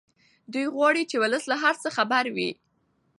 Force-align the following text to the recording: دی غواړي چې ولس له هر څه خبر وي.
دی 0.53 0.63
غواړي 0.75 1.03
چې 1.09 1.15
ولس 1.23 1.43
له 1.51 1.55
هر 1.63 1.75
څه 1.83 1.89
خبر 1.97 2.25
وي. 2.35 2.51